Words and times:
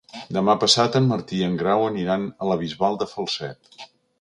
Demà 0.35 0.53
passat 0.63 0.97
en 0.99 1.09
Martí 1.11 1.37
i 1.41 1.45
en 1.49 1.59
Grau 1.61 1.85
aniran 1.91 2.27
a 2.47 2.51
la 2.53 2.59
Bisbal 2.65 3.01
de 3.03 3.09
Falset. 3.13 3.83